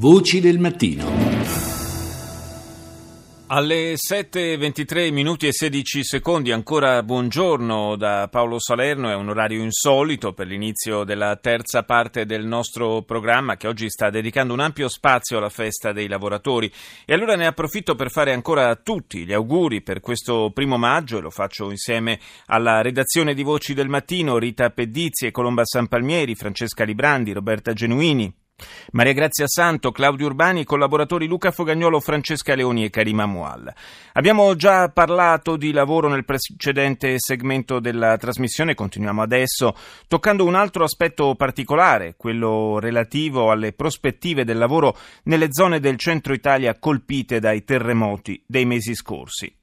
Voci 0.00 0.40
del 0.40 0.58
mattino. 0.58 1.04
Alle 3.48 3.96
7.23 3.96 5.12
minuti 5.12 5.46
e 5.46 5.52
16 5.52 6.04
secondi, 6.04 6.52
ancora 6.52 7.02
buongiorno 7.02 7.96
da 7.96 8.26
Paolo 8.30 8.58
Salerno, 8.58 9.10
è 9.10 9.14
un 9.14 9.28
orario 9.28 9.62
insolito 9.62 10.32
per 10.32 10.46
l'inizio 10.46 11.04
della 11.04 11.36
terza 11.36 11.82
parte 11.82 12.24
del 12.24 12.46
nostro 12.46 13.02
programma 13.02 13.58
che 13.58 13.68
oggi 13.68 13.90
sta 13.90 14.08
dedicando 14.08 14.54
un 14.54 14.60
ampio 14.60 14.88
spazio 14.88 15.36
alla 15.36 15.50
festa 15.50 15.92
dei 15.92 16.08
lavoratori 16.08 16.72
e 17.04 17.12
allora 17.12 17.36
ne 17.36 17.44
approfitto 17.44 17.94
per 17.94 18.10
fare 18.10 18.32
ancora 18.32 18.70
a 18.70 18.76
tutti 18.76 19.26
gli 19.26 19.34
auguri 19.34 19.82
per 19.82 20.00
questo 20.00 20.50
primo 20.54 20.78
maggio 20.78 21.18
e 21.18 21.20
lo 21.20 21.30
faccio 21.30 21.68
insieme 21.68 22.18
alla 22.46 22.80
redazione 22.80 23.34
di 23.34 23.42
Voci 23.42 23.74
del 23.74 23.90
Mattino, 23.90 24.38
Rita 24.38 24.70
Pedizzi 24.70 25.26
e 25.26 25.30
Colomba 25.30 25.66
Sanpalmieri, 25.66 26.34
Francesca 26.34 26.84
Librandi, 26.84 27.34
Roberta 27.34 27.74
Genuini. 27.74 28.39
Maria 28.92 29.12
Grazia 29.12 29.46
Santo, 29.46 29.92
Claudio 29.92 30.26
Urbani, 30.26 30.64
collaboratori 30.64 31.26
Luca 31.26 31.50
Fogagnolo, 31.50 32.00
Francesca 32.00 32.54
Leoni 32.54 32.84
e 32.84 32.90
Karima 32.90 33.26
Mual. 33.26 33.72
Abbiamo 34.14 34.54
già 34.56 34.88
parlato 34.88 35.56
di 35.56 35.72
lavoro 35.72 36.08
nel 36.08 36.24
precedente 36.24 37.14
segmento 37.18 37.80
della 37.80 38.16
trasmissione, 38.16 38.74
continuiamo 38.74 39.22
adesso 39.22 39.74
toccando 40.08 40.44
un 40.44 40.54
altro 40.54 40.84
aspetto 40.84 41.34
particolare, 41.34 42.14
quello 42.16 42.78
relativo 42.78 43.50
alle 43.50 43.72
prospettive 43.72 44.44
del 44.44 44.58
lavoro 44.58 44.96
nelle 45.24 45.48
zone 45.50 45.80
del 45.80 45.96
centro 45.96 46.32
Italia 46.32 46.78
colpite 46.78 47.40
dai 47.40 47.64
terremoti 47.64 48.42
dei 48.46 48.64
mesi 48.64 48.94
scorsi. 48.94 49.54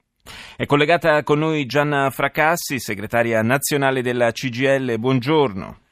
È 0.56 0.66
collegata 0.66 1.22
con 1.22 1.38
noi 1.38 1.66
Gianna 1.66 2.10
Fracassi, 2.10 2.78
segretaria 2.78 3.40
nazionale 3.42 4.02
della 4.02 4.30
CGL. 4.30 4.98
Buongiorno. 4.98 5.87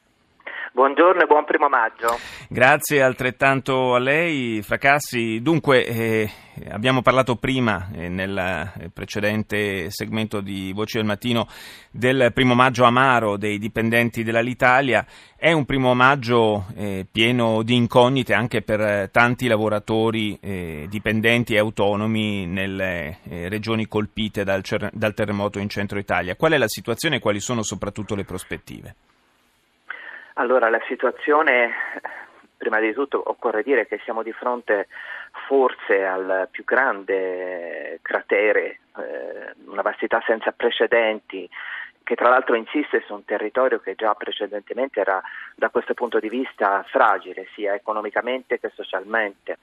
Buongiorno 0.77 1.23
e 1.23 1.27
buon 1.27 1.47
primo 1.47 1.71
maggio. 1.71 2.19
Grazie 2.51 3.01
altrettanto 3.01 3.95
a 3.95 3.99
lei, 3.99 4.61
Fracassi. 4.61 5.41
Dunque, 5.41 5.87
eh, 5.87 6.31
abbiamo 6.69 7.01
parlato 7.01 7.37
prima, 7.37 7.89
eh, 7.95 8.11
nel 8.11 8.91
precedente 8.93 9.89
segmento 9.89 10.43
di 10.43 10.75
Voci 10.75 10.99
del 10.99 11.07
Mattino, 11.07 11.49
del 11.91 12.31
primo 12.35 12.55
maggio 12.55 12.85
amaro 12.85 13.39
dei 13.39 13.57
dipendenti 13.57 14.23
dell'Alitalia. 14.23 15.07
È 15.35 15.51
un 15.51 15.65
primo 15.65 15.95
maggio 15.95 16.67
eh, 16.77 17.07
pieno 17.11 17.63
di 17.63 17.75
incognite 17.75 18.35
anche 18.35 18.61
per 18.61 19.09
tanti 19.11 19.47
lavoratori 19.47 20.39
eh, 20.43 20.87
dipendenti 20.91 21.55
e 21.55 21.59
autonomi 21.59 22.45
nelle 22.45 23.21
eh, 23.23 23.49
regioni 23.49 23.89
colpite 23.89 24.45
dal, 24.45 24.61
dal 24.93 25.15
terremoto 25.15 25.59
in 25.59 25.71
centro 25.71 25.99
Italia. 25.99 26.37
Qual 26.37 26.53
è 26.53 26.59
la 26.59 26.69
situazione 26.69 27.17
e 27.17 27.21
quali 27.21 27.41
sono 27.41 27.63
soprattutto 27.63 28.15
le 28.15 28.25
prospettive? 28.25 28.95
Allora, 30.39 30.69
la 30.69 30.83
situazione, 30.87 31.73
prima 32.59 32.79
di 32.79 32.93
tutto 32.93 33.23
occorre 33.25 33.63
dire 33.63 33.87
che 33.87 33.99
siamo 34.05 34.23
di 34.23 34.33
fronte 34.33 34.87
forse 35.47 36.05
al 36.05 36.49
più 36.51 36.63
grande 36.63 38.01
cratere, 38.03 38.81
eh, 38.99 39.55
una 39.65 39.81
vastità 39.81 40.23
senza 40.27 40.53
precedenti, 40.53 41.49
che 42.03 42.15
tra 42.15 42.29
l'altro 42.29 42.55
insiste 42.55 43.03
su 43.07 43.15
un 43.15 43.25
territorio 43.25 43.81
che 43.81 43.95
già 43.95 44.15
precedentemente 44.15 45.01
era 45.01 45.23
da 45.55 45.71
questo 45.71 45.95
punto 45.95 46.19
di 46.19 46.29
vista 46.29 46.85
fragile, 46.87 47.49
sia 47.55 47.73
economicamente 47.73 48.61
che 48.61 48.71
socialmente. 48.75 49.57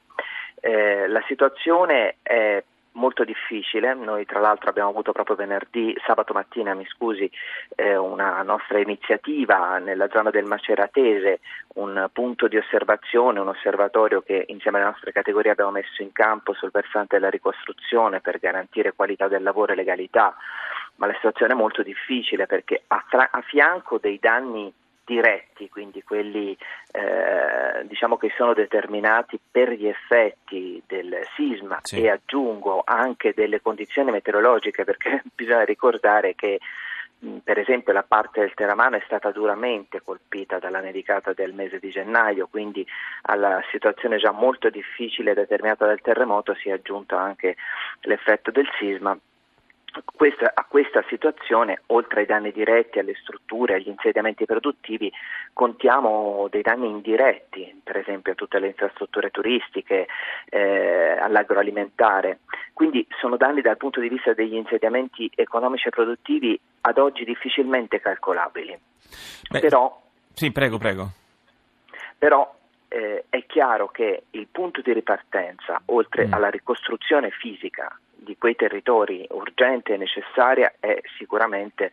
Eh, 0.59 1.07
la 1.07 1.23
situazione 1.27 2.16
è 2.23 2.63
molto 2.94 3.23
difficile. 3.23 3.94
Noi 3.94 4.25
tra 4.25 4.39
l'altro 4.39 4.69
abbiamo 4.69 4.89
avuto 4.89 5.11
proprio 5.11 5.36
venerdì, 5.36 5.95
sabato 6.05 6.33
mattina, 6.33 6.73
mi 6.73 6.86
scusi, 6.86 7.30
eh, 7.75 7.95
una 7.95 8.41
nostra 8.41 8.80
iniziativa 8.80 9.77
nella 9.77 10.09
zona 10.11 10.30
del 10.30 10.45
Maceratese, 10.45 11.39
un 11.75 12.09
punto 12.11 12.47
di 12.47 12.58
osservazione, 12.58 13.39
un 13.39 13.47
osservatorio 13.47 14.22
che 14.22 14.45
insieme 14.47 14.77
alle 14.77 14.88
nostre 14.88 15.11
categorie 15.11 15.52
abbiamo 15.52 15.72
messo 15.72 16.02
in 16.02 16.11
campo 16.11 16.53
sul 16.53 16.72
versante 16.72 17.16
della 17.16 17.30
ricostruzione 17.30 18.22
per 18.22 18.39
garantire 18.39 18.94
qualità 18.94 19.28
del 19.28 19.44
lavoro 19.44 19.73
e 19.73 19.75
legalità. 19.75 20.35
Ma 20.95 21.07
la 21.07 21.13
situazione 21.16 21.53
è 21.53 21.55
molto 21.55 21.81
difficile 21.81 22.45
perché 22.45 22.84
a, 22.88 23.03
fra- 23.07 23.29
a 23.31 23.41
fianco 23.41 23.97
dei 23.97 24.19
danni 24.19 24.72
diretti, 25.06 25.69
quindi 25.69 26.03
quelli 26.03 26.58
eh, 26.91 27.86
diciamo 27.86 28.18
che 28.18 28.31
sono 28.36 28.53
determinati 28.53 29.40
per 29.52 29.72
gli 29.72 29.88
effetti 29.88 30.81
del 30.88 31.19
sisma 31.36 31.80
sì. 31.81 32.02
e 32.02 32.09
aggiungo 32.09 32.81
anche 32.86 33.34
delle 33.34 33.62
condizioni 33.62 34.12
meteorologiche 34.12 34.84
perché 34.84 35.24
bisogna 35.36 35.66
ricordare 35.66 36.36
che 36.36 36.59
per 37.41 37.58
esempio 37.58 37.94
la 37.94 38.03
parte 38.03 38.41
del 38.41 38.53
Teramano 38.53 38.97
è 38.97 39.03
stata 39.06 39.31
duramente 39.31 40.02
colpita 40.02 40.59
dalla 40.59 40.81
nevicata 40.81 41.31
del 41.31 41.53
mese 41.53 41.80
di 41.80 41.90
gennaio, 41.90 42.47
quindi 42.47 42.85
alla 43.24 43.64
situazione 43.72 44.18
già 44.18 44.31
molto 44.31 44.70
difficile 44.70 45.34
determinata 45.34 45.85
dal 45.85 46.02
terremoto 46.02 46.53
si 46.56 46.68
è 46.68 46.74
aggiunto 46.74 47.16
anche 47.16 47.56
l'effetto 48.02 48.52
del 48.52 48.68
sisma 48.78 49.18
questa, 50.15 50.51
a 50.53 50.65
questa 50.67 51.03
situazione, 51.07 51.81
oltre 51.87 52.21
ai 52.21 52.25
danni 52.25 52.51
diretti 52.51 52.99
alle 52.99 53.15
strutture, 53.21 53.75
agli 53.75 53.89
insediamenti 53.89 54.45
produttivi, 54.45 55.11
contiamo 55.53 56.47
dei 56.49 56.61
danni 56.61 56.87
indiretti, 56.87 57.81
per 57.83 57.97
esempio 57.97 58.31
a 58.31 58.35
tutte 58.35 58.59
le 58.59 58.67
infrastrutture 58.67 59.29
turistiche, 59.29 60.07
eh, 60.49 61.17
all'agroalimentare. 61.19 62.39
Quindi 62.73 63.05
sono 63.19 63.37
danni 63.37 63.61
dal 63.61 63.77
punto 63.77 63.99
di 63.99 64.09
vista 64.09 64.33
degli 64.33 64.55
insediamenti 64.55 65.29
economici 65.35 65.87
e 65.87 65.91
produttivi 65.91 66.59
ad 66.81 66.97
oggi 66.97 67.23
difficilmente 67.23 67.99
calcolabili. 67.99 68.77
Beh, 69.49 69.59
però, 69.59 70.01
sì, 70.33 70.51
prego, 70.51 70.77
prego. 70.77 71.09
Però 72.17 72.55
eh, 72.87 73.25
è 73.29 73.45
chiaro 73.45 73.89
che 73.89 74.23
il 74.31 74.47
punto 74.49 74.81
di 74.81 74.93
ripartenza, 74.93 75.81
oltre 75.85 76.27
mm. 76.27 76.33
alla 76.33 76.49
ricostruzione 76.49 77.29
fisica 77.29 77.97
di 78.23 78.38
quei 78.38 78.56
territori 78.56 79.25
urgente 79.29 79.94
e 79.94 79.97
necessaria 79.97 80.73
è 80.79 81.00
sicuramente 81.17 81.91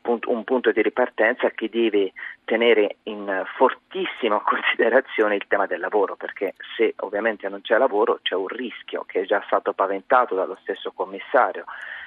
punto, 0.00 0.30
un 0.30 0.42
punto 0.44 0.72
di 0.72 0.82
ripartenza 0.82 1.50
che 1.50 1.68
deve 1.68 2.12
tenere 2.44 2.96
in 3.04 3.44
fortissima 3.56 4.40
considerazione 4.44 5.36
il 5.36 5.46
tema 5.46 5.66
del 5.66 5.80
lavoro, 5.80 6.16
perché 6.16 6.54
se 6.76 6.94
ovviamente 6.98 7.48
non 7.48 7.60
c'è 7.60 7.76
lavoro 7.78 8.18
c'è 8.22 8.34
un 8.34 8.48
rischio 8.48 9.04
che 9.06 9.20
è 9.20 9.24
già 9.26 9.42
stato 9.46 9.72
paventato 9.72 10.34
dallo 10.34 10.58
stesso 10.62 10.92
commissario 10.92 11.64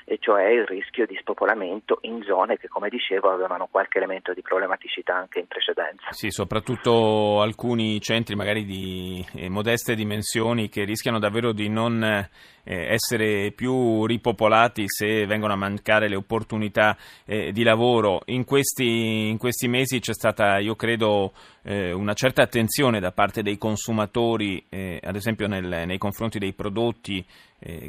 e 0.09 0.18
cioè 0.20 0.50
il 0.50 0.66
rischio 0.66 1.06
di 1.06 1.16
spopolamento 1.20 2.00
in 2.02 2.24
zone 2.24 2.58
che, 2.58 2.68
come 2.68 2.90
dicevo, 2.90 3.30
avevano 3.30 3.68
qualche 3.70 4.00
elemento 4.00 4.34
di 4.34 4.42
problematicità 4.42 5.16
anche 5.16 5.38
in 5.38 5.46
precedenza. 5.46 6.08
Sì, 6.09 6.31
soprattutto 6.31 7.42
alcuni 7.42 8.02
centri 8.02 8.34
magari 8.34 8.66
di 8.66 9.24
eh, 9.36 9.50
modeste 9.50 9.94
dimensioni 9.94 10.68
che 10.68 10.84
rischiano 10.84 11.20
davvero 11.20 11.52
di 11.52 11.70
non 11.70 12.02
eh, 12.03 12.28
essere 12.64 13.52
più 13.52 14.08
ripopolati 14.08 14.86
se 14.88 15.28
vengono 15.28 15.53
a 15.53 15.58
mancare 15.58 16.09
le 16.09 16.16
opportunità 16.16 16.97
eh, 17.26 17.52
di 17.52 17.62
lavoro. 17.62 18.22
In 18.26 18.46
questi, 18.46 19.28
in 19.30 19.38
questi, 19.38 19.68
mesi 19.68 20.00
c'è 20.00 20.14
stata, 20.14 20.58
io 20.58 20.76
credo, 20.76 21.34
una 21.62 22.14
certa 22.14 22.41
attenzione 22.41 23.00
da 23.00 23.12
parte 23.12 23.44
dei 23.44 23.58
consumatori, 23.58 24.66
ad 24.70 25.16
esempio 25.16 25.46
nel, 25.46 25.84
nei 25.86 26.00
confronti 26.00 26.40
dei 26.40 26.53
prodotti 26.53 27.24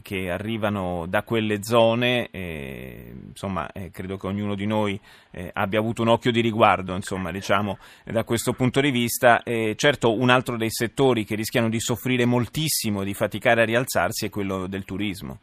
che 0.02 0.28
arrivano 0.28 1.06
da 1.08 1.22
quelle 1.22 1.62
zone, 1.62 2.09
eh, 2.30 3.12
insomma, 3.28 3.70
eh, 3.72 3.90
credo 3.90 4.16
che 4.16 4.26
ognuno 4.26 4.54
di 4.54 4.66
noi 4.66 4.98
eh, 5.30 5.50
abbia 5.52 5.78
avuto 5.78 6.02
un 6.02 6.08
occhio 6.08 6.32
di 6.32 6.40
riguardo, 6.40 6.94
insomma, 6.94 7.30
diciamo, 7.30 7.78
da 8.04 8.24
questo 8.24 8.52
punto 8.52 8.80
di 8.80 8.90
vista. 8.90 9.42
certo, 9.76 10.12
un 10.12 10.30
altro 10.30 10.56
dei 10.56 10.70
settori 10.70 11.24
che 11.24 11.34
rischiano 11.34 11.68
di 11.68 11.80
soffrire 11.80 12.24
moltissimo, 12.24 13.02
di 13.02 13.14
faticare 13.14 13.62
a 13.62 13.64
rialzarsi, 13.64 14.26
è 14.26 14.30
quello 14.30 14.66
del 14.66 14.84
turismo. 14.84 15.38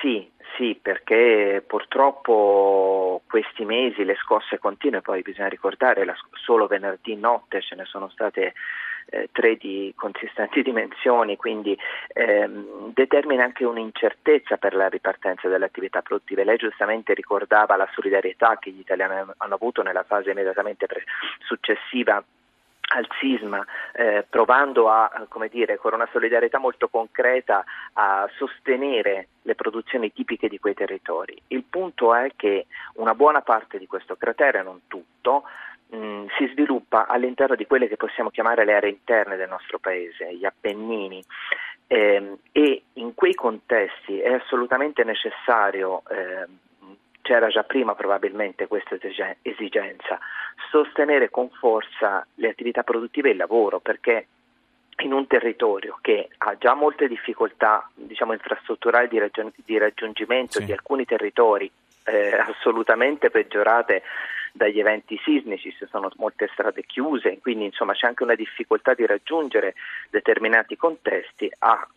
Sì, 0.00 0.28
sì, 0.56 0.78
perché 0.80 1.64
purtroppo 1.66 3.22
questi 3.26 3.64
mesi 3.64 4.04
le 4.04 4.16
scosse 4.16 4.58
continue, 4.58 5.00
poi 5.00 5.22
bisogna 5.22 5.48
ricordare, 5.48 6.04
la, 6.04 6.14
solo 6.44 6.66
venerdì 6.66 7.16
notte 7.16 7.62
ce 7.62 7.74
ne 7.76 7.84
sono 7.86 8.10
state 8.10 8.52
eh, 9.06 9.28
tre 9.32 9.56
di 9.56 9.92
consistenti 9.96 10.62
dimensioni, 10.62 11.36
quindi 11.36 11.76
ehm, 12.12 12.92
determina 12.92 13.44
anche 13.44 13.64
un'incertezza 13.64 14.56
per 14.56 14.74
la 14.74 14.88
ripartenza 14.88 15.48
delle 15.48 15.64
attività 15.64 16.02
produttive. 16.02 16.44
Lei 16.44 16.56
giustamente 16.56 17.14
ricordava 17.14 17.76
la 17.76 17.88
solidarietà 17.92 18.58
che 18.58 18.70
gli 18.70 18.80
italiani 18.80 19.32
hanno 19.36 19.54
avuto 19.54 19.82
nella 19.82 20.04
fase 20.04 20.30
immediatamente 20.30 20.86
pre- 20.86 21.04
successiva 21.44 22.22
al 22.92 23.06
sisma, 23.20 23.64
eh, 23.92 24.24
provando 24.28 24.88
a, 24.88 25.26
come 25.28 25.48
dire, 25.48 25.76
con 25.76 25.94
una 25.94 26.08
solidarietà 26.10 26.58
molto 26.58 26.88
concreta 26.88 27.64
a 27.94 28.28
sostenere 28.36 29.28
le 29.42 29.54
produzioni 29.54 30.12
tipiche 30.12 30.48
di 30.48 30.58
quei 30.58 30.74
territori. 30.74 31.40
Il 31.48 31.62
punto 31.62 32.14
è 32.14 32.32
che 32.34 32.66
una 32.94 33.14
buona 33.14 33.42
parte 33.42 33.78
di 33.78 33.86
questo 33.86 34.16
cratere, 34.16 34.62
non 34.62 34.82
tutto, 34.88 35.44
mh, 35.90 35.96
mm, 35.96 36.26
si 36.38 36.48
sviluppa 36.52 37.06
all'interno 37.06 37.54
di 37.54 37.66
quelle 37.66 37.88
che 37.88 37.96
possiamo 37.96 38.30
chiamare 38.30 38.64
le 38.64 38.74
aree 38.74 38.90
interne 38.90 39.36
del 39.36 39.48
nostro 39.48 39.78
paese, 39.78 40.34
gli 40.34 40.44
Appennini. 40.44 41.22
Eh, 41.86 42.36
e 42.52 42.82
in 42.94 43.14
quei 43.14 43.34
contesti 43.34 44.20
è 44.20 44.34
assolutamente 44.34 45.02
necessario, 45.02 46.02
eh, 46.08 46.46
c'era 47.22 47.48
già 47.48 47.64
prima 47.64 47.94
probabilmente 47.94 48.66
questa 48.66 48.96
esigenza, 49.42 50.18
sostenere 50.70 51.30
con 51.30 51.50
forza 51.50 52.26
le 52.34 52.48
attività 52.48 52.82
produttive 52.82 53.28
e 53.28 53.32
il 53.32 53.38
lavoro, 53.38 53.80
perché 53.80 54.26
in 55.02 55.12
un 55.12 55.26
territorio 55.26 55.98
che 56.00 56.28
ha 56.38 56.56
già 56.58 56.74
molte 56.74 57.08
difficoltà 57.08 57.88
diciamo, 57.94 58.32
infrastrutturali 58.32 59.08
di, 59.08 59.18
raggiung- 59.18 59.52
di 59.64 59.78
raggiungimento 59.78 60.60
sì. 60.60 60.66
di 60.66 60.72
alcuni 60.72 61.04
territori 61.04 61.70
eh, 62.04 62.36
assolutamente 62.36 63.30
peggiorate 63.30 64.02
dagli 64.52 64.78
eventi 64.80 65.18
sismici, 65.22 65.74
ci 65.74 65.86
sono 65.90 66.10
molte 66.16 66.48
strade 66.52 66.84
chiuse, 66.84 67.38
quindi 67.40 67.64
insomma 67.64 67.92
c'è 67.94 68.06
anche 68.06 68.22
una 68.22 68.34
difficoltà 68.34 68.94
di 68.94 69.06
raggiungere 69.06 69.74
determinati 70.10 70.76
contesti, 70.76 71.50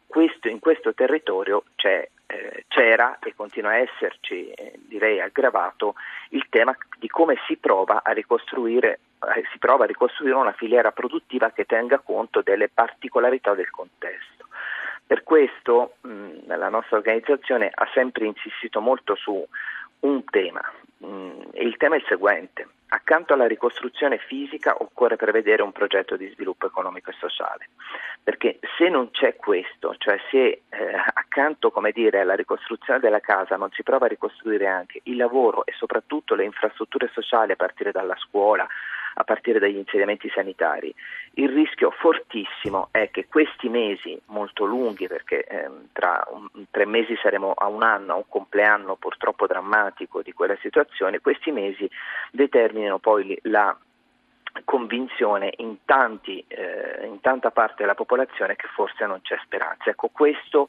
questo, 0.08 0.48
in 0.48 0.60
questo 0.60 0.94
territorio 0.94 1.64
eh, 1.76 2.10
c'era 2.68 3.18
e 3.20 3.34
continua 3.36 3.72
a 3.72 3.78
esserci, 3.78 4.50
eh, 4.52 4.74
direi 4.88 5.20
aggravato, 5.20 5.96
il 6.30 6.46
tema 6.50 6.76
di 6.98 7.08
come 7.08 7.38
si 7.48 7.58
prova 7.58 8.02
a 8.04 8.12
ricostruire 8.12 9.00
eh, 9.36 9.44
si 9.52 9.58
prova 9.58 9.86
a 9.86 9.88
ricostruire 9.88 10.36
una 10.36 10.52
filiera 10.52 10.92
produttiva 10.92 11.52
che 11.52 11.66
tenga 11.66 12.00
conto 12.00 12.42
delle 12.42 12.70
particolarità 12.70 13.54
del 13.54 13.70
contesto. 13.70 14.48
Per 15.06 15.24
questo 15.24 15.96
mh, 16.02 16.56
la 16.56 16.70
nostra 16.70 16.98
organizzazione 16.98 17.70
ha 17.74 17.88
sempre 17.94 18.26
insistito 18.26 18.82
molto 18.82 19.16
su 19.16 19.46
un 20.04 20.24
tema, 20.26 20.62
Mm, 21.06 21.42
il 21.56 21.76
tema 21.78 21.96
è 21.96 21.98
il 21.98 22.06
seguente. 22.08 22.68
Accanto 22.88 23.34
alla 23.34 23.48
ricostruzione 23.48 24.20
fisica 24.20 24.76
occorre 24.78 25.16
prevedere 25.16 25.64
un 25.64 25.72
progetto 25.72 26.16
di 26.16 26.30
sviluppo 26.30 26.68
economico 26.68 27.10
e 27.10 27.16
sociale, 27.18 27.70
perché 28.22 28.60
se 28.78 28.88
non 28.88 29.10
c'è 29.10 29.36
questo, 29.36 29.96
cioè 29.98 30.18
se 30.30 30.38
eh, 30.38 30.62
accanto 31.14 31.74
dire, 31.92 32.22
alla 32.22 32.36
ricostruzione 32.36 33.00
della 33.00 33.20
casa 33.20 33.58
non 33.58 33.70
si 33.72 33.84
prova 33.84 34.06
a 34.06 34.10
ricostruire 34.10 34.68
anche 34.68 35.02
il 35.04 35.18
lavoro 35.18 35.66
e 35.66 35.74
soprattutto 35.76 36.36
le 36.36 36.46
infrastrutture 36.46 37.10
sociali 37.12 37.52
a 37.52 37.56
partire 37.56 37.92
dalla 37.92 38.16
scuola, 38.18 38.68
a 39.16 39.24
partire 39.24 39.60
dagli 39.60 39.78
insediamenti 39.78 40.30
sanitari. 40.30 40.94
Il 41.34 41.50
rischio 41.50 41.92
fortissimo 41.92 42.90
è 42.92 43.10
che 43.12 43.28
questi 43.28 43.70
mesi 43.70 44.20
molto 44.28 44.66
lunghi, 44.66 45.08
perché 45.08 45.44
ehm, 45.44 45.90
tra 45.92 46.26
un, 46.32 46.48
tre 46.70 46.86
mesi 46.86 47.16
saremo 47.22 47.54
a 47.54 47.68
un 47.68 47.84
anno, 47.84 48.14
a 48.14 48.18
un 48.18 48.28
compleanno 48.28 48.96
purtroppo 48.96 49.48
drammatico 49.48 50.22
di 50.22 50.34
quella 50.34 50.58
situazione, 50.62 51.20
questi 51.20 51.52
mesi 51.52 51.90
determinino 52.32 53.00
poi 53.00 53.38
la 53.44 53.76
convinzione 54.66 55.52
in, 55.58 55.78
tanti, 55.86 56.44
eh, 56.48 57.06
in 57.06 57.20
tanta 57.22 57.50
parte 57.52 57.78
della 57.78 57.96
popolazione 57.96 58.56
che 58.56 58.68
forse 58.68 59.06
non 59.06 59.22
c'è 59.22 59.38
speranza. 59.44 59.90
Ecco, 59.90 60.10
questo 60.10 60.68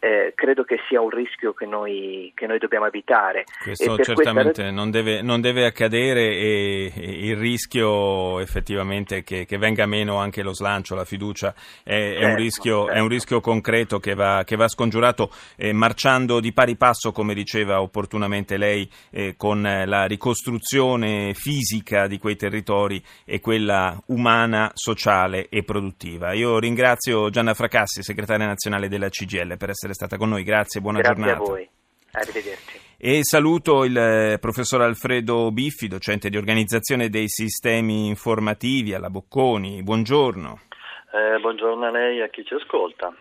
eh, 0.00 0.32
credo 0.34 0.64
che 0.64 0.78
sia 0.88 1.00
un 1.00 1.10
rischio 1.10 1.52
che 1.52 1.66
noi, 1.66 2.32
che 2.34 2.46
noi 2.46 2.58
dobbiamo 2.58 2.86
evitare. 2.86 3.44
Questo 3.62 3.96
certamente 3.98 4.62
questa... 4.62 4.70
non, 4.70 4.90
deve, 4.90 5.22
non, 5.22 5.40
deve, 5.40 5.66
accadere 5.66 6.20
e, 6.20 6.92
e, 6.94 7.26
il 7.26 7.36
rischio 7.36 8.40
effettivamente 8.40 9.22
che, 9.22 9.44
che, 9.44 9.58
venga 9.58 9.86
meno 9.86 10.16
anche 10.16 10.42
lo 10.42 10.52
slancio, 10.52 10.94
la 10.94 11.04
fiducia 11.04 11.54
è, 11.82 11.90
certo, 11.90 11.94
è, 11.94 12.14
un, 12.14 12.20
certo, 12.20 12.36
rischio, 12.42 12.84
certo. 12.84 12.98
è 12.98 13.00
un, 13.00 13.08
rischio, 13.08 13.40
concreto 13.40 13.98
che 13.98 14.14
va, 14.14 14.42
che 14.44 14.56
va 14.56 14.68
scongiurato 14.68 15.30
eh, 15.56 15.72
marciando 15.72 16.40
di 16.40 16.52
pari 16.52 16.76
passo, 16.76 17.12
come 17.12 17.34
diceva 17.34 17.80
opportunamente 17.80 18.56
lei, 18.56 18.88
eh, 19.10 19.34
con 19.36 19.62
la 19.62 20.04
ricostruzione 20.06 21.34
fisica 21.34 22.06
di 22.06 22.18
quei 22.18 22.36
territori 22.36 23.02
e 23.24 23.40
quella 23.40 24.00
umana, 24.06 24.70
sociale 24.74 25.48
e 25.48 25.62
produttiva. 25.64 26.32
Io 26.32 26.58
ringrazio 26.58 27.30
Gianna 27.30 27.54
Fracassi, 27.54 28.02
segretaria 28.02 28.46
nazionale 28.46 28.88
della 28.88 29.08
CGL, 29.08 29.56
per 29.56 29.70
essere 29.70 29.87
essere 29.88 29.94
stata 29.94 30.16
con 30.16 30.28
noi. 30.28 30.42
Grazie, 30.42 30.80
buona 30.80 30.98
Grazie 30.98 31.14
giornata. 31.16 31.38
Grazie 31.38 31.52
a 31.52 31.56
voi. 31.56 31.68
Arrivederci. 32.12 32.86
E 33.00 33.20
saluto 33.22 33.84
il 33.84 33.96
eh, 33.96 34.38
professor 34.40 34.82
Alfredo 34.82 35.52
Biffi, 35.52 35.86
docente 35.86 36.28
di 36.28 36.36
organizzazione 36.36 37.08
dei 37.08 37.28
sistemi 37.28 38.08
informativi 38.08 38.92
alla 38.92 39.10
Bocconi. 39.10 39.82
Buongiorno. 39.82 40.60
Eh, 41.12 41.40
buongiorno 41.40 41.86
a 41.86 41.90
lei 41.90 42.18
e 42.18 42.22
a 42.22 42.28
chi 42.28 42.44
ci 42.44 42.54
ascolta. 42.54 43.14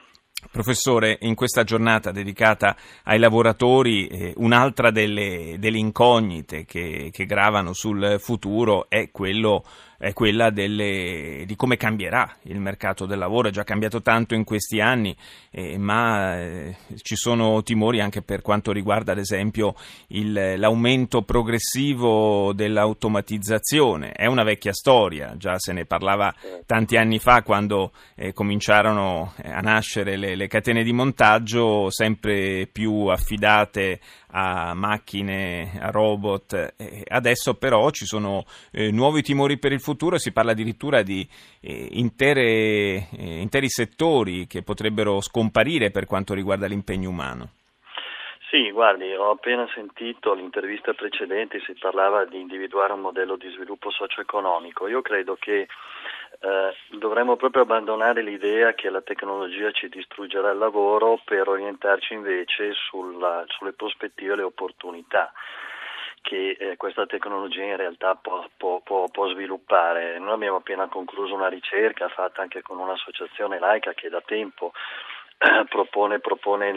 Professore, 0.52 1.18
in 1.22 1.36
questa 1.36 1.64
giornata 1.64 2.12
dedicata 2.12 2.76
ai 3.04 3.20
lavoratori, 3.20 4.08
eh, 4.08 4.34
un'altra 4.38 4.92
delle, 4.92 5.56
delle 5.58 5.78
incognite 5.78 6.64
che, 6.64 7.10
che, 7.12 7.26
gravano 7.26 7.74
sul 7.74 8.18
futuro 8.20 8.86
è, 8.88 9.10
quello, 9.12 9.64
è 9.98 10.14
quella 10.14 10.52
delle, 10.52 11.44
di 11.48 11.56
come 11.56 11.78
cambierà 11.78 12.32
il 12.44 12.60
mercato 12.60 13.08
del 13.08 13.18
lavoro. 13.18 13.48
È 13.48 13.52
già 13.52 13.64
cambiato 13.64 14.04
tanto 14.04 14.36
in 14.36 14.44
questi 14.44 14.80
anni, 14.80 15.16
eh, 15.50 15.80
ma 15.80 16.40
eh, 16.40 16.76
ci 17.02 17.16
sono 17.16 17.64
timori 17.64 18.00
anche 18.00 18.22
per 18.22 18.44
quanto 18.44 18.72
riguarda, 18.72 19.14
ad 19.14 19.18
esempio, 19.18 19.74
il, 20.10 20.54
l'aumento 20.58 21.24
progressivo 21.24 22.54
dell'automatizzazione. 22.54 24.12
È 24.12 24.28
una 24.28 24.44
vecchia 24.44 24.72
storia, 24.72 25.36
già 25.36 25.58
se 25.58 25.74
ne 25.74 25.86
parlava 25.86 26.34
tanti 26.68 26.96
anni 26.96 27.18
fa 27.18 27.42
quando 27.42 27.92
eh, 28.16 28.34
cominciarono 28.34 29.34
eh, 29.42 29.50
a 29.50 29.62
nascere 29.62 30.16
le 30.16 30.28
le, 30.28 30.36
le 30.36 30.48
catene 30.48 30.84
di 30.84 30.92
montaggio 30.92 31.90
sempre 31.90 32.68
più 32.72 33.06
affidate 33.06 34.00
a 34.32 34.74
macchine, 34.74 35.78
a 35.80 35.92
robot. 35.92 36.74
adesso 37.08 37.54
però 37.56 37.90
ci 37.92 38.06
sono 38.06 38.44
eh, 38.72 38.92
nuovi 38.92 39.22
timori 39.22 39.58
per 39.58 39.72
il 39.72 39.82
futuro, 39.82 40.18
si 40.18 40.32
parla 40.32 40.52
addirittura 40.52 41.02
di 41.02 41.28
eh, 41.62 41.88
intere, 41.92 43.08
eh, 43.18 43.40
interi 43.40 43.70
settori 43.70 44.48
che 44.48 44.64
potrebbero 44.64 45.22
scomparire 45.22 45.92
per 45.92 46.06
quanto 46.06 46.34
riguarda 46.34 46.68
l'impegno 46.68 47.10
umano. 47.10 47.52
Sì, 48.50 48.72
guardi, 48.72 49.14
ho 49.14 49.32
appena 49.32 49.68
sentito 49.76 50.34
l'intervista 50.34 50.94
precedente, 50.94 51.60
si 51.66 51.74
parlava 51.78 52.24
di 52.24 52.40
individuare 52.40 52.94
un 52.94 53.02
modello 53.02 53.36
di 53.36 53.50
sviluppo 53.50 53.92
socio-economico. 53.92 54.88
Io 54.88 55.02
credo 55.02 55.36
che 55.38 55.68
eh, 56.40 56.98
dovremmo 56.98 57.36
proprio 57.36 57.64
abbandonare 57.64 58.22
l'idea 58.22 58.74
che 58.74 58.90
la 58.90 59.02
tecnologia 59.02 59.72
ci 59.72 59.90
distruggerà 59.90 60.52
il 60.52 60.58
lavoro 60.58 61.20
per 61.24 61.48
orientarci 61.48 62.14
invece 62.14 62.74
sulla, 62.74 63.44
sulle 63.48 63.74
prospettive 63.74 64.34
e 64.34 64.36
le 64.38 64.44
opportunità 64.44 65.32
che 66.22 66.58
eh, 66.60 66.76
questa 66.76 67.06
tecnologia 67.06 67.64
in 67.64 67.78
realtà 67.78 68.16
può, 68.16 68.46
può, 68.58 68.82
può, 68.82 69.08
può, 69.08 69.30
sviluppare. 69.30 70.20
Noi 70.20 70.34
abbiamo 70.34 70.58
appena 70.58 70.88
concluso 70.88 71.34
una 71.34 71.48
ricerca 71.48 72.10
fatta 72.10 72.42
anche 72.42 72.62
con 72.62 72.80
un'associazione 72.80 73.60
laica 73.60 73.94
che 73.94 74.10
da 74.10 74.22
tempo 74.22 74.74
eh, 75.38 75.66
propone, 75.70 76.20
propone 76.20 76.74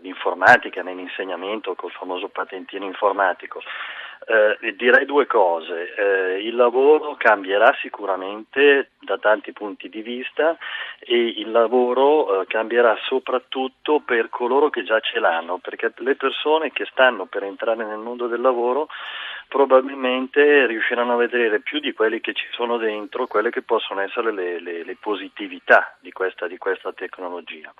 l'informatica 0.00 0.82
nell'insegnamento 0.82 1.74
col 1.74 1.90
famoso 1.90 2.28
patentino 2.28 2.84
informatico. 2.84 3.60
Eh, 4.28 4.74
direi 4.74 5.04
due 5.04 5.26
cose. 5.26 5.94
Eh, 5.94 6.46
il 6.46 6.56
lavoro 6.56 7.14
cambierà 7.16 7.72
sicuramente 7.80 8.90
da 8.98 9.18
tanti 9.18 9.52
punti 9.52 9.88
di 9.88 10.02
vista 10.02 10.56
e 10.98 11.16
il 11.16 11.50
lavoro 11.50 12.40
eh, 12.40 12.46
cambierà 12.46 12.96
soprattutto 13.02 14.00
per 14.00 14.28
coloro 14.28 14.68
che 14.70 14.82
già 14.82 14.98
ce 15.00 15.20
l'hanno, 15.20 15.58
perché 15.58 15.92
le 15.98 16.16
persone 16.16 16.72
che 16.72 16.86
stanno 16.86 17.26
per 17.26 17.44
entrare 17.44 17.84
nel 17.84 17.98
mondo 17.98 18.26
del 18.26 18.40
lavoro 18.40 18.88
probabilmente 19.48 20.66
riusciranno 20.66 21.12
a 21.12 21.16
vedere 21.16 21.60
più 21.60 21.78
di 21.78 21.92
quelli 21.92 22.20
che 22.20 22.32
ci 22.32 22.46
sono 22.50 22.78
dentro 22.78 23.28
quelle 23.28 23.50
che 23.50 23.62
possono 23.62 24.00
essere 24.00 24.32
le, 24.32 24.60
le, 24.60 24.82
le 24.82 24.96
positività 24.98 25.96
di 26.00 26.10
questa, 26.10 26.48
di 26.48 26.58
questa 26.58 26.92
tecnologia 26.92 27.72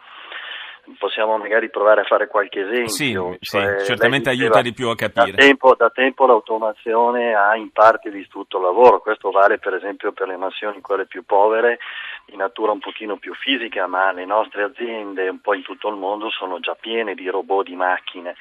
possiamo 0.99 1.37
magari 1.37 1.71
provare 1.71 2.02
a 2.02 2.05
fare 2.05 2.28
qualche 2.28 2.61
esempio. 2.61 2.88
Sì, 2.88 3.12
cioè, 3.40 3.78
sì 3.78 3.87
certamente 3.87 4.28
aiuta 4.31 4.62
di 4.62 4.73
più 4.73 4.88
a 4.88 4.95
capire. 4.95 5.33
Da 5.33 5.37
tempo, 5.37 5.75
da 5.75 5.90
tempo, 5.90 6.26
l'automazione 6.26 7.35
ha 7.35 7.57
in 7.57 7.71
parte 7.71 8.11
distrutto 8.11 8.59
il 8.59 8.64
lavoro, 8.64 9.00
questo 9.00 9.31
vale 9.31 9.59
per 9.59 9.75
esempio 9.75 10.12
per 10.12 10.28
le 10.28 10.37
nazioni 10.37 10.81
quelle 10.81 11.07
più 11.07 11.25
povere, 11.25 11.78
di 12.25 12.37
natura 12.37 12.73
un 12.73 12.78
pochino 12.78 13.16
più 13.16 13.35
fisica, 13.35 13.87
ma 13.87 14.12
le 14.12 14.25
nostre 14.25 14.62
aziende 14.62 15.28
un 15.28 15.40
po' 15.40 15.55
in 15.55 15.62
tutto 15.62 15.88
il 15.88 15.97
mondo 15.97 16.31
sono 16.31 16.61
già 16.61 16.76
piene 16.78 17.14
di 17.14 17.28
robot, 17.28 17.66
di 17.66 17.76
macchine. 17.76 18.37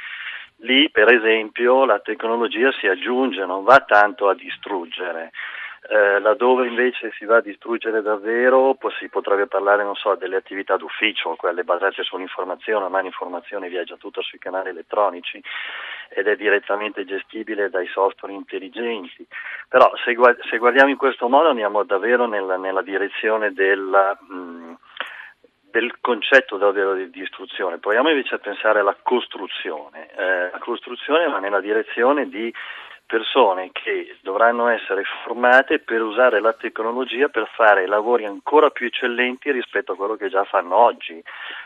Lì 0.60 0.90
per 0.90 1.10
esempio 1.10 1.86
la 1.86 2.00
tecnologia 2.00 2.72
si 2.80 2.88
aggiunge, 2.88 3.46
non 3.46 3.64
va 3.64 3.80
tanto 3.80 4.30
a 4.30 4.36
distruggere. 4.36 5.32
Eh, 5.88 6.20
laddove 6.20 6.68
invece 6.68 7.12
si 7.12 7.26
va 7.26 7.38
a 7.38 7.42
distruggere 7.42 8.02
davvero 8.02 8.76
si 8.98 9.08
potrebbe 9.08 9.46
parlare 9.46 9.84
so, 9.96 10.16
delle 10.16 10.38
attività 10.38 10.78
d'ufficio, 10.78 11.36
quelle 11.36 11.64
basate 11.64 12.02
sull'informazione, 12.02 12.86
ormai 12.86 13.04
l'informazione 13.04 13.70
viaggia 13.70 13.96
tutta 13.96 14.22
sui 14.22 14.40
canali 14.40 14.70
elettronici 14.70 15.40
ed 16.10 16.28
è 16.28 16.36
direttamente 16.36 17.06
gestibile 17.06 17.70
dai 17.70 17.88
software 17.88 18.34
intelligenti. 18.34 19.28
Però 19.70 19.92
se, 20.04 20.16
se 20.50 20.58
guardiamo 20.58 20.90
in 20.90 20.98
questo 20.98 21.28
modo 21.30 21.50
andiamo 21.50 21.84
davvero 21.84 22.26
nella, 22.26 22.58
nella 22.58 22.82
direzione 22.82 23.54
della, 23.54 24.18
mh, 24.20 24.78
del 25.72 26.00
concetto 26.02 26.58
davvero 26.58 26.96
di, 26.96 27.10
di 27.12 27.22
istruzione. 27.22 27.78
Proviamo 27.78 28.10
invece 28.10 28.36
a 28.36 28.40
pensare 28.40 28.80
alla 28.80 28.98
costruzione. 29.04 30.10
Eh, 30.16 30.50
la 30.52 30.60
costruzione 30.60 31.28
va 31.28 31.40
nella 31.40 31.60
direzione 31.60 32.28
di 32.28 32.52
persone 33.06 33.70
che 33.72 34.18
dovranno 34.22 34.68
essere 34.68 35.04
formate 35.24 35.80
per 35.80 36.02
usare 36.02 36.40
la 36.40 36.54
tecnologia 36.54 37.30
per 37.30 37.48
fare 37.54 37.88
lavori 37.88 38.26
ancora 38.26 38.70
più 38.70 38.88
eccellenti 38.88 39.52
rispetto 39.52 39.92
a 39.92 39.96
quello 39.96 40.16
che 40.16 40.30
già 40.30 40.44
fanno 40.44 40.76
oggi. 40.76 41.22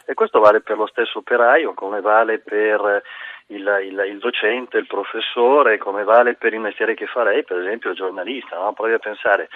E 0.05 0.13
questo 0.13 0.39
vale 0.39 0.61
per 0.61 0.77
lo 0.77 0.87
stesso 0.87 1.19
operaio, 1.19 1.73
come 1.73 2.01
vale 2.01 2.39
per 2.39 3.03
il, 3.47 3.79
il, 3.83 4.03
il 4.07 4.19
docente, 4.19 4.77
il 4.77 4.87
professore, 4.87 5.77
come 5.77 6.03
vale 6.03 6.35
per 6.35 6.53
il 6.53 6.59
mestiere 6.59 6.93
che 6.93 7.07
farei, 7.07 7.43
per 7.43 7.59
esempio 7.59 7.91
il 7.91 7.95
giornalista. 7.95 8.57
No? 8.57 8.73
Provi 8.73 8.93
a 8.93 8.99
pensare 8.99 9.49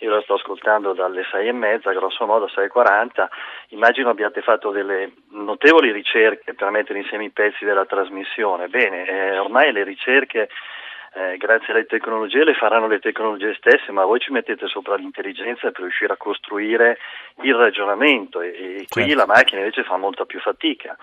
io 0.00 0.10
la 0.10 0.20
sto 0.22 0.34
ascoltando 0.34 0.92
dalle 0.92 1.24
sei 1.30 1.48
e 1.48 1.52
mezza, 1.52 1.92
grosso 1.92 2.24
modo 2.24 2.46
6.40, 2.46 3.26
immagino 3.70 4.10
abbiate 4.10 4.42
fatto 4.42 4.70
delle 4.70 5.12
notevoli 5.30 5.90
ricerche 5.90 6.54
per 6.54 6.70
mettere 6.70 7.00
insieme 7.00 7.24
i 7.24 7.30
pezzi 7.30 7.64
della 7.64 7.84
trasmissione. 7.84 8.68
Bene, 8.68 9.06
eh, 9.06 9.38
ormai 9.38 9.72
le 9.72 9.82
ricerche 9.82 10.48
eh, 11.18 11.36
grazie 11.36 11.72
alle 11.72 11.86
tecnologie 11.86 12.44
le 12.44 12.54
faranno 12.54 12.86
le 12.86 13.00
tecnologie 13.00 13.52
stesse, 13.54 13.90
ma 13.90 14.04
voi 14.04 14.20
ci 14.20 14.30
mettete 14.30 14.68
sopra 14.68 14.94
l'intelligenza 14.94 15.72
per 15.72 15.80
riuscire 15.80 16.12
a 16.12 16.16
costruire 16.16 16.98
il 17.42 17.54
ragionamento 17.56 18.40
e, 18.40 18.50
e 18.50 18.86
qui 18.88 19.02
certo. 19.02 19.16
la 19.16 19.26
macchina 19.26 19.60
invece 19.62 19.82
fa 19.82 19.96
molta 19.96 20.26
più 20.26 20.38
fatica. 20.38 20.96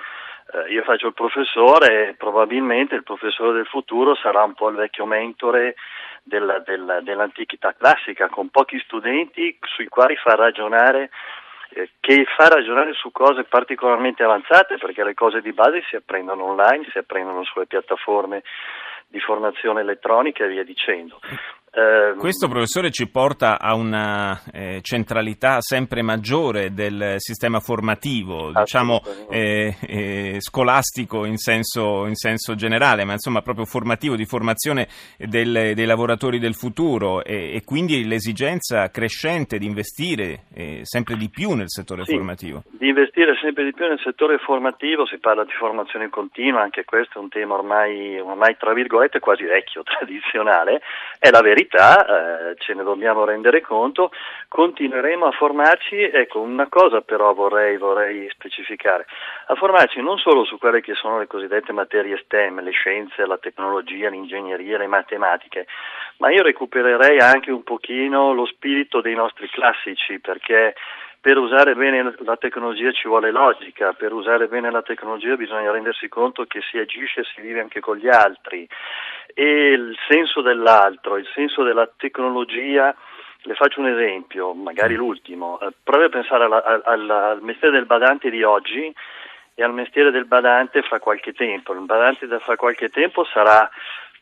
Eh, 0.54 0.72
io 0.72 0.84
faccio 0.84 1.08
il 1.08 1.14
professore 1.14 2.10
e 2.10 2.14
probabilmente 2.14 2.96
il 2.96 3.04
professore 3.04 3.54
del 3.54 3.66
futuro 3.66 4.16
sarà 4.16 4.42
un 4.44 4.54
po' 4.54 4.70
il 4.70 4.78
vecchio 4.78 5.06
mentore 5.06 5.76
della, 6.24 6.60
della, 6.60 7.02
dell'antichità 7.02 7.74
classica, 7.74 8.30
con 8.30 8.50
pochi 8.50 8.80
studenti 8.80 9.58
sui 9.64 9.88
quali 9.88 10.16
fa 10.16 10.36
ragionare 10.36 11.10
eh, 11.72 11.90
che 12.00 12.26
fa 12.38 12.48
ragionare 12.48 12.94
su 12.94 13.12
cose 13.12 13.44
particolarmente 13.44 14.24
avanzate 14.24 14.78
perché 14.78 15.04
le 15.04 15.14
cose 15.14 15.42
di 15.42 15.52
base 15.52 15.84
si 15.90 15.98
apprendono 15.98 16.46
online, 16.46 16.88
si 16.90 17.00
apprendono 17.00 17.44
sulle 17.44 17.66
piattaforme 17.66 18.44
di 19.08 19.20
formazione 19.20 19.82
elettronica 19.82 20.46
e 20.46 20.50
via 20.50 20.64
dicendo. 20.64 21.20
Eh, 21.78 22.16
Questo 22.16 22.48
professore 22.48 22.90
ci 22.90 23.10
porta 23.10 23.60
a 23.60 23.76
una 23.76 24.40
eh, 24.54 24.80
centralità 24.82 25.60
sempre 25.60 26.02
maggiore 26.02 26.74
del 26.74 27.16
sistema 27.18 27.60
formativo, 27.60 28.54
diciamo 28.54 29.02
eh, 29.30 29.76
eh, 29.86 30.36
scolastico 30.40 31.26
in 31.26 31.36
senso, 31.36 32.06
in 32.06 32.16
senso, 32.16 32.56
generale, 32.56 33.04
ma 33.04 33.12
insomma 33.12 33.42
proprio 33.42 33.66
formativo, 33.66 34.16
di 34.16 34.26
formazione 34.26 34.88
del, 35.18 35.74
dei 35.76 35.86
lavoratori 35.86 36.40
del 36.40 36.56
futuro. 36.56 37.22
E, 37.26 37.54
e, 37.54 37.64
quindi 37.66 38.08
l'esigenza 38.08 38.90
crescente 38.90 39.58
di 39.58 39.66
investire 39.66 40.44
eh, 40.54 40.80
sempre 40.84 41.18
di 41.18 41.30
più 41.30 41.56
nel 41.56 41.70
settore 41.70 42.06
sì, 42.06 42.14
formativo. 42.14 42.64
Di 42.70 42.88
investire 42.88 43.36
sempre 43.42 43.66
di 43.66 43.74
più 43.74 43.86
nel 43.86 44.00
settore 44.02 44.38
formativo, 44.38 45.06
si 45.06 45.18
parla 45.18 45.44
di 45.44 45.52
formazione 45.52 46.08
continua, 46.08 46.62
anche 46.62 46.86
questo 46.86 47.20
è 47.20 47.22
un 47.22 47.28
tema 47.28 47.56
ormai, 47.56 48.18
ormai 48.18 48.56
tra 48.58 48.74
virgolette 48.74 49.20
quasi 49.20 49.44
vecchio, 49.44 49.84
tradizionale, 49.84 50.82
è 51.20 51.30
la 51.30 51.42
verità 51.42 51.64
verità, 51.66 52.52
eh, 52.52 52.56
ce 52.58 52.74
ne 52.74 52.84
dobbiamo 52.84 53.26
rendere 53.26 53.62
conto, 53.62 54.12
continueremo 54.48 55.26
a 55.26 55.32
formarci, 55.32 56.02
ecco 56.02 56.40
una 56.40 56.68
cosa 56.70 57.02
però 57.02 57.34
vorrei, 57.34 57.78
vorrei, 57.78 58.30
specificare, 58.30 59.06
a 59.48 59.56
formarci 59.56 60.02
non 60.02 60.18
solo 60.18 60.46
su 60.46 60.58
quelle 60.58 60.82
che 60.82 60.94
sono 60.94 61.20
le 61.20 61.28
cosiddette 61.28 61.74
materie 61.74 62.18
STEM, 62.18 62.62
le 62.62 62.72
scienze, 62.72 63.26
la 63.26 63.38
tecnologia, 63.38 64.10
l'ingegneria, 64.10 64.78
le 64.78 64.88
matematiche, 64.88 65.66
ma 66.18 66.32
io 66.32 66.44
recupererei 66.44 67.20
anche 67.20 67.52
un 67.52 67.64
pochino 67.64 68.34
lo 68.34 68.46
spirito 68.46 69.02
dei 69.02 69.16
nostri 69.16 69.50
classici 69.50 70.20
perché 70.20 70.76
per 71.26 71.40
usare 71.40 71.74
bene 71.74 72.14
la 72.20 72.38
tecnologia 72.38 72.92
ci 72.92 73.08
vuole 73.08 73.32
logica, 73.32 73.94
per 73.94 74.14
usare 74.14 74.48
bene 74.48 74.70
la 74.70 74.84
tecnologia 74.84 75.36
bisogna 75.36 75.72
rendersi 75.72 76.08
conto 76.08 76.46
che 76.46 76.62
si 76.62 76.78
agisce 76.78 77.22
e 77.22 77.24
si 77.34 77.42
vive 77.42 77.62
anche 77.62 77.80
con 77.80 77.98
gli 77.98 78.08
altri 78.08 78.70
e 79.34 79.72
il 79.72 79.98
senso 80.08 80.42
dell'altro, 80.42 81.18
il 81.18 81.28
senso 81.34 81.64
della 81.64 81.90
tecnologia. 81.98 82.96
Le 83.42 83.56
faccio 83.56 83.80
un 83.80 83.88
esempio, 83.88 84.54
magari 84.54 84.94
l'ultimo. 84.94 85.60
Eh, 85.62 85.70
provi 85.84 86.04
a 86.04 86.10
pensare 86.10 86.44
alla, 86.44 86.84
alla, 86.84 87.30
al 87.30 87.42
mestiere 87.42 87.74
del 87.74 87.88
badante 87.88 88.30
di 88.30 88.44
oggi 88.44 88.94
e 89.56 89.64
al 89.64 89.74
mestiere 89.74 90.12
del 90.12 90.26
badante 90.26 90.84
fra 90.84 91.00
qualche 91.00 91.34
tempo. 91.34 91.74
Il 91.74 91.80
badante 91.86 92.28
da 92.28 92.38
fra 92.38 92.56
qualche 92.56 92.90
tempo 92.90 93.24
sarà 93.24 93.68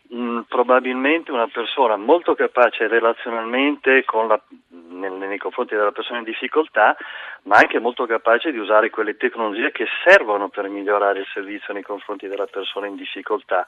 mh, 0.09 0.15
mm, 0.15 0.39
probabilmente 0.47 1.31
una 1.31 1.47
persona 1.47 1.95
molto 1.95 2.35
capace 2.35 2.87
relazionalmente 2.87 4.03
la, 4.27 4.41
nel, 4.69 5.13
nei 5.13 5.37
confronti 5.37 5.75
della 5.75 5.91
persona 5.91 6.19
in 6.19 6.25
difficoltà, 6.25 6.95
ma 7.43 7.57
anche 7.57 7.79
molto 7.79 8.05
capace 8.05 8.51
di 8.51 8.57
usare 8.57 8.89
quelle 8.89 9.17
tecnologie 9.17 9.71
che 9.71 9.85
servono 10.03 10.49
per 10.49 10.67
migliorare 10.69 11.19
il 11.19 11.27
servizio 11.33 11.73
nei 11.73 11.83
confronti 11.83 12.27
della 12.27 12.45
persona 12.45 12.87
in 12.87 12.95
difficoltà. 12.95 13.65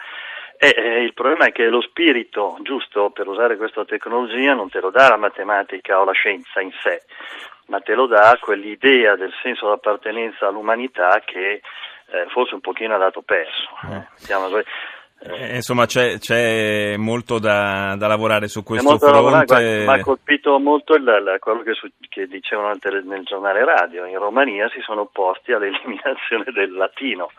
E, 0.57 0.73
eh, 0.75 1.03
il 1.03 1.13
problema 1.13 1.45
è 1.45 1.51
che 1.51 1.67
lo 1.67 1.81
spirito 1.81 2.57
giusto 2.61 3.09
per 3.09 3.27
usare 3.27 3.57
questa 3.57 3.83
tecnologia 3.85 4.53
non 4.53 4.69
te 4.69 4.79
lo 4.79 4.89
dà 4.89 5.09
la 5.09 5.17
matematica 5.17 5.99
o 5.99 6.05
la 6.05 6.13
scienza 6.13 6.61
in 6.61 6.71
sé, 6.81 7.01
ma 7.67 7.79
te 7.81 7.93
lo 7.93 8.05
dà 8.05 8.37
quell'idea 8.39 9.15
del 9.15 9.33
senso 9.41 9.67
d'appartenenza 9.67 10.47
all'umanità 10.47 11.21
che 11.25 11.61
eh, 12.07 12.25
forse 12.29 12.53
un 12.53 12.61
pochino 12.61 12.95
ha 12.95 12.99
dato 12.99 13.21
perso. 13.21 13.69
Eh. 13.91 14.05
Eh, 15.19 15.55
insomma, 15.55 15.85
c'è, 15.85 16.19
c'è 16.19 16.97
molto 16.97 17.39
da, 17.39 17.95
da, 17.97 18.07
lavorare 18.07 18.47
su 18.47 18.63
questo 18.63 18.97
fronte. 18.97 19.85
Mi 19.85 19.93
ha 19.93 20.01
colpito 20.01 20.59
molto 20.59 20.93
il, 20.93 21.01
il, 21.01 21.37
quello 21.39 21.63
che, 21.63 21.73
su, 21.73 21.87
che 22.09 22.27
dicevano 22.27 22.77
nel, 22.79 23.03
nel, 23.05 23.23
giornale 23.23 23.63
radio. 23.65 24.05
In 24.05 24.19
Romania 24.19 24.69
si 24.69 24.81
sono 24.81 25.01
opposti 25.01 25.51
all'eliminazione 25.51 26.45
del 26.53 26.73
latino. 26.73 27.31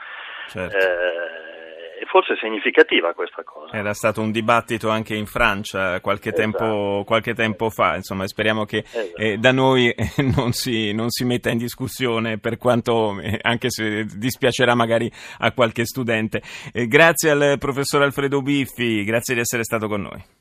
Certo. 0.48 0.76
Eh, 0.76 1.65
forse 2.06 2.34
è 2.34 2.36
significativa 2.36 3.12
questa 3.14 3.42
cosa. 3.42 3.74
Era 3.76 3.94
stato 3.94 4.20
un 4.20 4.30
dibattito 4.30 4.88
anche 4.90 5.14
in 5.14 5.26
Francia 5.26 6.00
qualche, 6.00 6.30
esatto. 6.30 6.58
tempo, 6.58 7.04
qualche 7.04 7.34
tempo, 7.34 7.70
fa, 7.70 7.96
insomma 7.96 8.26
speriamo 8.26 8.64
che 8.64 8.78
esatto. 8.78 9.16
eh, 9.16 9.38
da 9.38 9.52
noi 9.52 9.94
non 10.36 10.52
si, 10.52 10.92
non 10.92 11.10
si, 11.10 11.24
metta 11.24 11.50
in 11.50 11.58
discussione 11.58 12.38
per 12.38 12.58
quanto, 12.58 13.18
eh, 13.20 13.38
anche 13.42 13.70
se 13.70 14.04
dispiacerà 14.04 14.74
magari 14.74 15.10
a 15.38 15.52
qualche 15.52 15.84
studente. 15.84 16.42
Eh, 16.72 16.86
grazie 16.86 17.30
al 17.30 17.56
professor 17.58 18.02
Alfredo 18.02 18.42
Biffi, 18.42 19.04
grazie 19.04 19.34
di 19.34 19.40
essere 19.40 19.64
stato 19.64 19.88
con 19.88 20.02
noi. 20.02 20.34